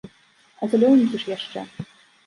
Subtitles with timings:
[0.61, 1.59] А зялёненькі ж яшчэ.